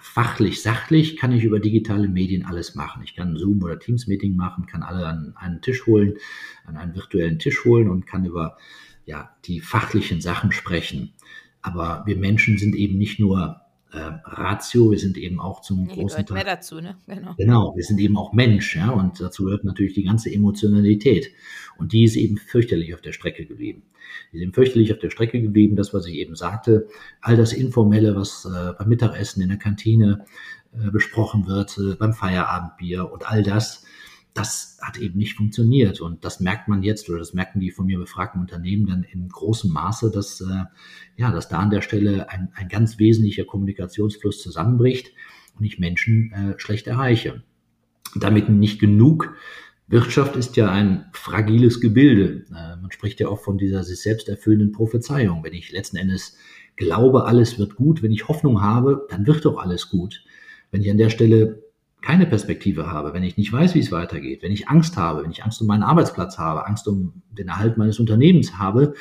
[0.00, 3.02] fachlich, sachlich kann ich über digitale Medien alles machen.
[3.04, 6.18] Ich kann Zoom oder Teams Meeting machen, kann alle an einen Tisch holen,
[6.64, 8.56] an einen virtuellen Tisch holen und kann über
[9.06, 11.14] ja, die fachlichen Sachen sprechen.
[11.62, 13.63] Aber wir Menschen sind eben nicht nur
[13.96, 16.34] Ratio, wir sind eben auch zum nee, großen Teil.
[16.34, 16.96] mehr dazu, ne?
[17.06, 17.34] Genau.
[17.36, 21.30] genau, wir sind eben auch Mensch, ja, und dazu gehört natürlich die ganze Emotionalität.
[21.76, 23.82] Und die ist eben fürchterlich auf der Strecke geblieben.
[24.32, 26.88] Die sind fürchterlich auf der Strecke geblieben, das, was ich eben sagte,
[27.20, 30.24] all das Informelle, was äh, beim Mittagessen in der Kantine
[30.72, 33.84] äh, besprochen wird, äh, beim Feierabendbier und all das,
[34.34, 36.00] das hat eben nicht funktioniert.
[36.00, 39.28] Und das merkt man jetzt oder das merken die von mir befragten Unternehmen dann in
[39.28, 40.64] großem Maße, dass, äh,
[41.16, 45.12] ja, dass da an der Stelle ein, ein ganz wesentlicher Kommunikationsfluss zusammenbricht
[45.56, 47.44] und ich Menschen äh, schlecht erreiche.
[48.16, 49.34] Damit nicht genug.
[49.86, 52.44] Wirtschaft ist ja ein fragiles Gebilde.
[52.50, 55.44] Äh, man spricht ja auch von dieser sich selbst erfüllenden Prophezeiung.
[55.44, 56.36] Wenn ich letzten Endes
[56.74, 60.24] glaube, alles wird gut, wenn ich Hoffnung habe, dann wird doch alles gut.
[60.72, 61.63] Wenn ich an der Stelle
[62.04, 65.30] keine Perspektive habe, wenn ich nicht weiß, wie es weitergeht, wenn ich Angst habe, wenn
[65.30, 68.92] ich Angst um meinen Arbeitsplatz habe, Angst um den Erhalt meines Unternehmens habe,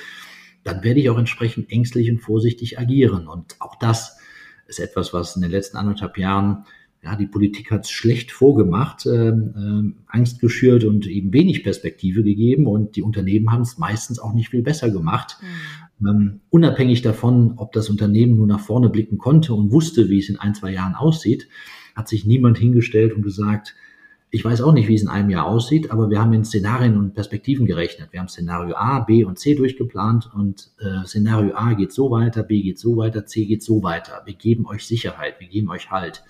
[0.63, 3.27] dann werde ich auch entsprechend ängstlich und vorsichtig agieren.
[3.27, 4.17] Und auch das
[4.67, 6.63] ist etwas, was in den letzten anderthalb Jahren,
[7.03, 12.23] ja, die Politik hat es schlecht vorgemacht, äh, äh, Angst geschürt und eben wenig Perspektive
[12.23, 12.67] gegeben.
[12.67, 15.39] Und die Unternehmen haben es meistens auch nicht viel besser gemacht.
[15.99, 16.07] Mhm.
[16.07, 20.29] Ähm, unabhängig davon, ob das Unternehmen nur nach vorne blicken konnte und wusste, wie es
[20.29, 21.49] in ein, zwei Jahren aussieht,
[21.95, 23.75] hat sich niemand hingestellt und gesagt,
[24.29, 26.97] ich weiß auch nicht, wie es in einem Jahr aussieht, aber wir haben in Szenarien
[26.97, 28.09] und Perspektiven gerechnet.
[28.11, 32.41] Wir haben Szenario A, B und C durchgeplant und äh, Szenario A geht so weiter,
[32.41, 34.23] B geht so weiter, C geht so weiter.
[34.25, 36.23] Wir geben euch Sicherheit, wir geben euch Halt.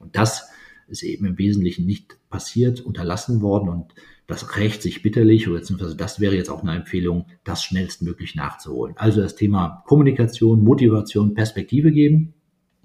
[0.00, 0.50] Und das
[0.88, 3.94] ist eben im Wesentlichen nicht passiert, unterlassen worden und
[4.26, 8.96] das rächt sich bitterlich, oder beziehungsweise das wäre jetzt auch eine Empfehlung, das schnellstmöglich nachzuholen.
[8.98, 12.34] Also das Thema Kommunikation, Motivation, Perspektive geben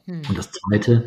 [0.05, 0.21] Hm.
[0.29, 1.05] Und das Zweite,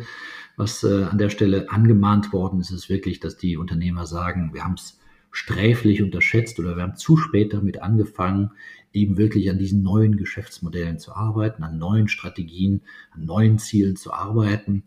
[0.57, 4.63] was äh, an der Stelle angemahnt worden ist, ist wirklich, dass die Unternehmer sagen, wir
[4.63, 4.99] haben es
[5.31, 8.51] sträflich unterschätzt oder wir haben zu spät damit angefangen,
[8.93, 14.13] eben wirklich an diesen neuen Geschäftsmodellen zu arbeiten, an neuen Strategien, an neuen Zielen zu
[14.13, 14.83] arbeiten.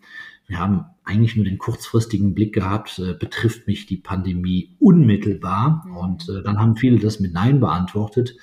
[0.46, 5.84] Wir haben eigentlich nur den kurzfristigen Blick gehabt, äh, betrifft mich die Pandemie unmittelbar?
[5.86, 5.96] Mhm.
[5.96, 8.34] Und äh, dann haben viele das mit Nein beantwortet.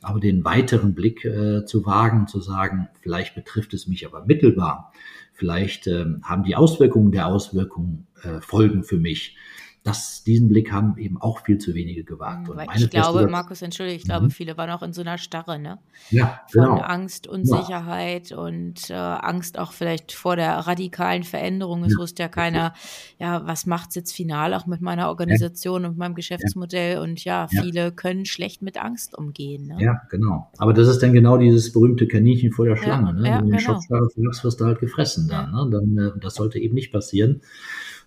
[0.00, 4.92] Aber den weiteren Blick äh, zu wagen, zu sagen, vielleicht betrifft es mich aber mittelbar,
[5.40, 9.36] vielleicht äh, haben die Auswirkungen der Auswirkungen äh, Folgen für mich
[9.82, 12.48] das, diesen Blick haben eben auch viel zu wenige gewagt.
[12.48, 14.30] Mhm, ich glaube, Markus, entschuldige, ich glaube, mhm.
[14.30, 15.78] viele waren auch in so einer Starre, ne?
[16.10, 16.76] Ja, Von genau.
[16.80, 18.36] Angst, Unsicherheit ja.
[18.36, 21.82] und äh, Angst auch vielleicht vor der radikalen Veränderung.
[21.84, 21.98] Es ja.
[21.98, 22.74] wusste ja keiner,
[23.18, 25.88] ja, was macht's jetzt final auch mit meiner Organisation ja.
[25.88, 26.98] und meinem Geschäftsmodell?
[26.98, 29.66] Und ja, viele können schlecht mit Angst umgehen.
[29.66, 29.76] Ne?
[29.80, 30.50] Ja, genau.
[30.58, 33.14] Aber das ist dann genau dieses berühmte Kaninchen vor der Schlange.
[33.14, 33.22] ne?
[33.22, 33.80] Wenn du den genau.
[33.80, 35.52] Schopf wirst du halt gefressen dann.
[35.52, 35.68] Ne?
[35.70, 37.40] dann äh, das sollte eben nicht passieren.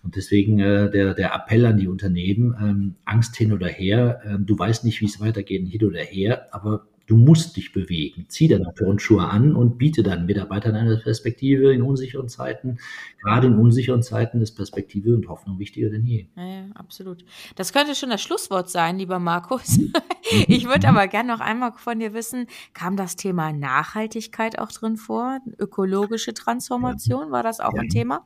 [0.04, 4.38] Und deswegen äh, der, der Appell an die Unternehmen, ähm, Angst hin oder her, äh,
[4.38, 8.26] du weißt nicht, wie es weitergeht, hin oder her, aber du musst dich bewegen.
[8.28, 12.78] Zieh deine Turnschuhe an und biete deinen Mitarbeitern eine Perspektive in unsicheren Zeiten.
[13.22, 16.26] Gerade in unsicheren Zeiten ist Perspektive und Hoffnung wichtiger denn je.
[16.36, 17.24] Ja, ja absolut.
[17.56, 19.78] Das könnte schon das Schlusswort sein, lieber Markus.
[19.78, 19.92] Mhm.
[20.48, 24.96] ich würde aber gerne noch einmal von dir wissen, kam das Thema Nachhaltigkeit auch drin
[24.96, 25.40] vor?
[25.58, 27.82] Ökologische Transformation, war das auch ja.
[27.82, 28.24] ein Thema?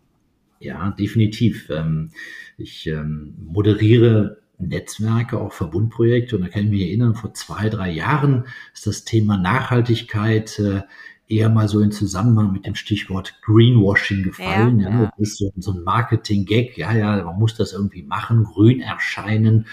[0.60, 1.70] Ja, definitiv.
[1.70, 2.10] Ähm,
[2.56, 6.36] ich ähm, moderiere Netzwerke, auch Verbundprojekte.
[6.36, 8.44] Und da kann ich mich erinnern, vor zwei, drei Jahren
[8.74, 10.82] ist das Thema Nachhaltigkeit äh,
[11.28, 14.80] eher mal so in Zusammenhang mit dem Stichwort Greenwashing gefallen.
[14.80, 15.12] Ja, ja.
[15.18, 16.76] Das ist so, so ein Marketing-Gag.
[16.78, 19.66] Ja, ja, man muss das irgendwie machen, grün erscheinen,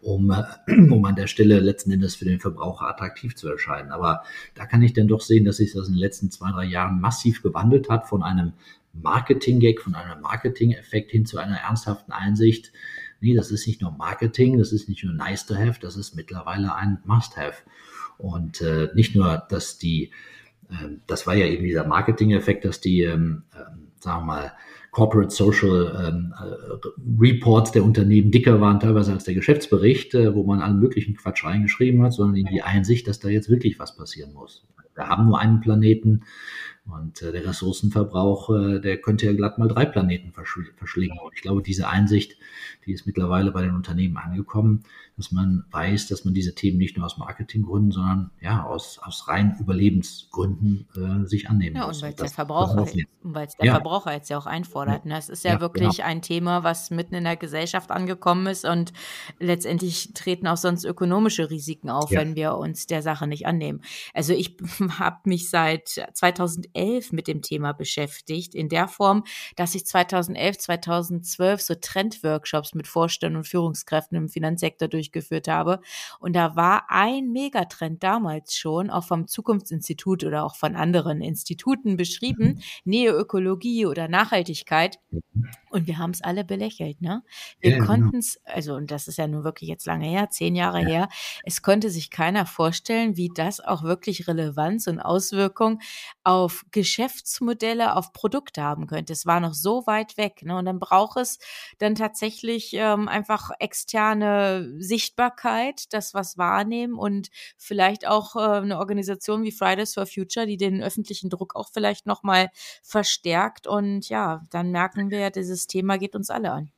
[0.00, 0.44] um, äh,
[0.90, 3.90] um an der Stelle letzten Endes für den Verbraucher attraktiv zu erscheinen.
[3.90, 4.22] Aber
[4.54, 7.00] da kann ich dann doch sehen, dass sich das in den letzten zwei, drei Jahren
[7.00, 8.52] massiv gewandelt hat von einem
[8.92, 12.72] Marketing-Gag, von einem Marketing-Effekt hin zu einer ernsthaften Einsicht.
[13.20, 16.16] Nee, das ist nicht nur Marketing, das ist nicht nur nice to have, das ist
[16.16, 17.62] mittlerweile ein Must-have.
[18.18, 20.10] Und äh, nicht nur, dass die,
[20.70, 23.58] äh, das war ja eben dieser Marketing-Effekt, dass die, ähm, äh,
[24.00, 24.52] sagen wir mal,
[24.90, 30.42] Corporate Social ähm, äh, Reports der Unternehmen dicker waren teilweise als der Geschäftsbericht, äh, wo
[30.42, 33.96] man allen möglichen Quatsch reingeschrieben hat, sondern in die Einsicht, dass da jetzt wirklich was
[33.96, 34.66] passieren muss.
[34.94, 36.24] Wir haben nur einen Planeten,
[36.92, 41.18] und äh, der Ressourcenverbrauch, äh, der könnte ja glatt mal drei Planeten verschlingen.
[41.18, 42.36] Und ich glaube, diese Einsicht,
[42.86, 44.84] die ist mittlerweile bei den Unternehmen angekommen,
[45.20, 49.28] dass man weiß, dass man diese Themen nicht nur aus Marketinggründen, sondern ja aus, aus
[49.28, 51.98] rein Überlebensgründen äh, sich annehmen ja, muss.
[51.98, 52.86] Und weil der Verbraucher,
[53.22, 53.72] weil es der ja.
[53.74, 55.04] Verbraucher jetzt ja auch einfordert.
[55.04, 55.18] Ne?
[55.18, 56.08] Es ist ja, ja wirklich genau.
[56.08, 58.94] ein Thema, was mitten in der Gesellschaft angekommen ist und
[59.38, 63.82] letztendlich treten auch sonst ökonomische Risiken auf, wenn wir uns der Sache nicht annehmen.
[64.14, 64.56] Also ich
[64.98, 66.79] habe mich seit 2011
[67.12, 69.24] mit dem Thema beschäftigt, in der Form,
[69.56, 75.80] dass ich 2011, 2012 so Trendworkshops mit Vorständen und Führungskräften im Finanzsektor durch durchgeführt habe.
[76.18, 81.96] Und da war ein Megatrend damals schon, auch vom Zukunftsinstitut oder auch von anderen Instituten
[81.96, 82.60] beschrieben.
[82.84, 84.98] Neoökologie oder Nachhaltigkeit.
[85.10, 85.22] Mhm.
[85.70, 87.22] Und wir haben es alle belächelt, ne?
[87.60, 87.88] Wir ja, genau.
[87.88, 90.88] konnten es, also, und das ist ja nun wirklich jetzt lange her, zehn Jahre ja.
[90.88, 91.08] her,
[91.44, 95.80] es konnte sich keiner vorstellen, wie das auch wirklich Relevanz und Auswirkungen
[96.24, 99.12] auf Geschäftsmodelle, auf Produkte haben könnte.
[99.12, 100.56] Es war noch so weit weg, ne?
[100.56, 101.38] Und dann braucht es
[101.78, 109.42] dann tatsächlich ähm, einfach externe Sichtbarkeit, das was wahrnehmen und vielleicht auch äh, eine Organisation
[109.42, 112.48] wie Fridays for Future, die den öffentlichen Druck auch vielleicht nochmal
[112.82, 113.66] verstärkt.
[113.66, 116.72] Und ja, dann merken wir, dieses Thema geht uns alle an.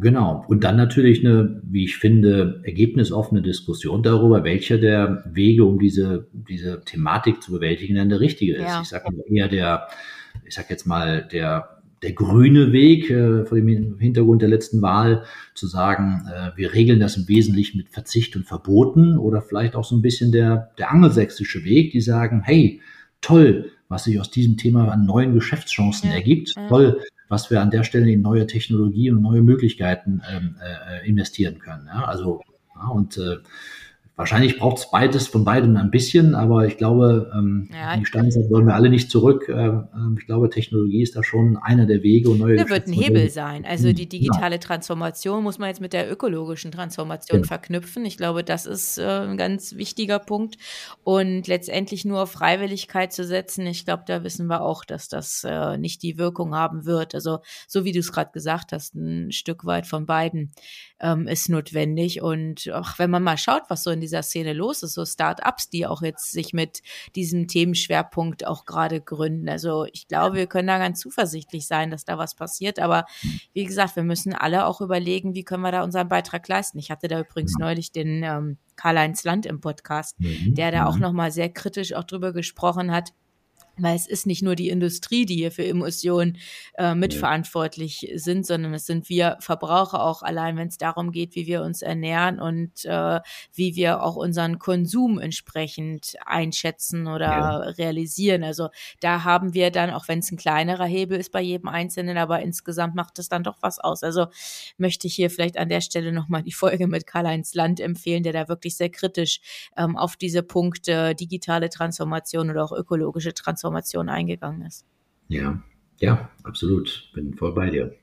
[0.00, 0.44] Genau.
[0.48, 6.28] Und dann natürlich eine, wie ich finde, ergebnisoffene Diskussion darüber, welcher der Wege, um diese,
[6.32, 8.62] diese Thematik zu bewältigen, dann der richtige ist.
[8.62, 8.80] Ja.
[8.82, 9.88] Ich sage eher der,
[10.44, 15.24] ich sag jetzt mal, der der grüne Weg äh, vor dem Hintergrund der letzten Wahl
[15.54, 19.84] zu sagen, äh, wir regeln das im Wesentlichen mit Verzicht und Verboten oder vielleicht auch
[19.84, 22.80] so ein bisschen der, der angelsächsische Weg, die sagen, hey,
[23.20, 26.16] toll, was sich aus diesem Thema an neuen Geschäftschancen ja.
[26.16, 26.68] ergibt, ja.
[26.68, 31.58] toll, was wir an der Stelle in neue Technologie und neue Möglichkeiten ähm, äh, investieren
[31.58, 31.86] können.
[31.86, 32.04] Ja?
[32.04, 32.42] Also
[32.74, 33.36] ja, und äh,
[34.18, 37.96] Wahrscheinlich braucht es beides von beidem ein bisschen, aber ich glaube, ähm, ja.
[37.96, 39.48] die Steinzeit wollen wir alle nicht zurück.
[39.48, 42.56] Äh, ähm, ich glaube, Technologie ist da schon einer der Wege und neue.
[42.56, 43.64] Da wird ein Hebel sein.
[43.64, 44.60] Also die digitale ja.
[44.60, 47.46] Transformation muss man jetzt mit der ökologischen Transformation ja.
[47.46, 48.04] verknüpfen.
[48.06, 50.56] Ich glaube, das ist äh, ein ganz wichtiger Punkt.
[51.04, 55.44] Und letztendlich nur auf Freiwilligkeit zu setzen, ich glaube, da wissen wir auch, dass das
[55.44, 57.14] äh, nicht die Wirkung haben wird.
[57.14, 60.50] Also so wie du es gerade gesagt hast, ein Stück weit von beiden
[60.98, 62.20] ähm, ist notwendig.
[62.20, 65.68] Und auch wenn man mal schaut, was so in dieser Szene los ist, so Start-ups,
[65.68, 66.82] die auch jetzt sich mit
[67.14, 69.48] diesem Themenschwerpunkt auch gerade gründen.
[69.48, 72.78] Also ich glaube, wir können da ganz zuversichtlich sein, dass da was passiert.
[72.78, 73.04] Aber
[73.52, 76.78] wie gesagt, wir müssen alle auch überlegen, wie können wir da unseren Beitrag leisten.
[76.78, 80.54] Ich hatte da übrigens neulich den ähm, Karl-Heinz Land im Podcast, mhm.
[80.54, 81.02] der da auch mhm.
[81.02, 83.12] nochmal sehr kritisch auch drüber gesprochen hat,
[83.82, 86.38] weil es ist nicht nur die Industrie, die hier für Emissionen
[86.76, 91.46] äh, mitverantwortlich sind, sondern es sind wir Verbraucher auch allein, wenn es darum geht, wie
[91.46, 93.20] wir uns ernähren und äh,
[93.54, 97.56] wie wir auch unseren Konsum entsprechend einschätzen oder ja.
[97.58, 98.44] realisieren.
[98.44, 98.68] Also
[99.00, 102.40] da haben wir dann, auch wenn es ein kleinerer Hebel ist bei jedem Einzelnen, aber
[102.40, 104.02] insgesamt macht es dann doch was aus.
[104.02, 104.26] Also
[104.76, 108.32] möchte ich hier vielleicht an der Stelle nochmal die Folge mit Karl-Heinz Land empfehlen, der
[108.32, 109.40] da wirklich sehr kritisch
[109.76, 114.84] ähm, auf diese Punkte digitale Transformation oder auch ökologische Transformation Transformation eingegangen ist.
[115.28, 115.62] Ja,
[116.00, 117.10] ja, absolut.
[117.14, 117.94] Bin voll bei dir.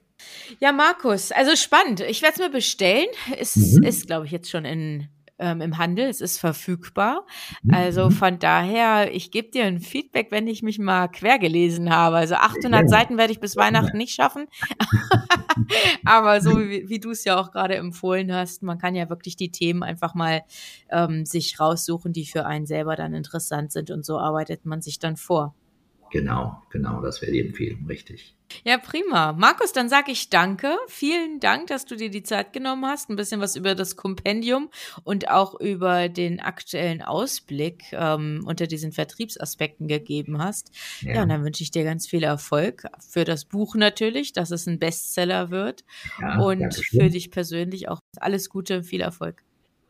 [0.59, 1.99] Ja, Markus, also spannend.
[2.01, 3.07] Ich werde es mir bestellen.
[3.37, 3.83] Es mhm.
[3.83, 5.07] ist, glaube ich, jetzt schon in,
[5.39, 6.05] ähm, im Handel.
[6.05, 7.25] Es ist verfügbar.
[7.63, 7.73] Mhm.
[7.73, 12.17] Also von daher, ich gebe dir ein Feedback, wenn ich mich mal quer gelesen habe.
[12.17, 12.87] Also 800 ja.
[12.87, 14.47] Seiten werde ich bis Weihnachten nicht schaffen.
[16.05, 19.35] Aber so wie, wie du es ja auch gerade empfohlen hast, man kann ja wirklich
[19.35, 20.43] die Themen einfach mal
[20.89, 23.91] ähm, sich raussuchen, die für einen selber dann interessant sind.
[23.91, 25.55] Und so arbeitet man sich dann vor.
[26.11, 28.34] Genau, genau, das wäre die Empfehlung, richtig.
[28.63, 29.33] Ja, prima.
[29.33, 30.77] Markus, dann sage ich danke.
[30.87, 34.69] Vielen Dank, dass du dir die Zeit genommen hast, ein bisschen was über das Kompendium
[35.03, 40.71] und auch über den aktuellen Ausblick ähm, unter diesen Vertriebsaspekten gegeben hast.
[41.01, 41.15] Ja.
[41.15, 44.67] ja, und dann wünsche ich dir ganz viel Erfolg für das Buch natürlich, dass es
[44.67, 45.83] ein Bestseller wird
[46.19, 49.43] ja, und für dich persönlich auch alles Gute, viel Erfolg.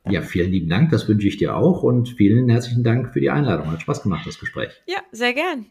[0.07, 3.31] Ja, vielen lieben Dank, das wünsche ich dir auch und vielen herzlichen Dank für die
[3.31, 3.71] Einladung.
[3.71, 4.69] Hat Spaß gemacht, das Gespräch.
[4.85, 5.65] Ja, sehr gern.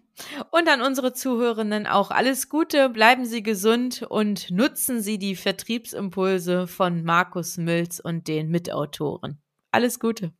[0.51, 6.67] Und an unsere Zuhörenden auch alles Gute, bleiben Sie gesund und nutzen Sie die Vertriebsimpulse
[6.67, 9.41] von Markus Mills und den Mitautoren.
[9.71, 10.33] Alles Gute.